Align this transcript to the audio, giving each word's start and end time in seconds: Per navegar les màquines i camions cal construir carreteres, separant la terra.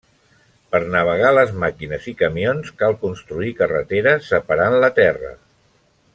Per 0.75 0.79
navegar 0.93 1.33
les 1.37 1.51
màquines 1.63 2.07
i 2.13 2.13
camions 2.23 2.73
cal 2.81 2.97
construir 3.05 3.53
carreteres, 3.61 4.27
separant 4.33 4.79
la 4.87 4.91
terra. 5.03 5.31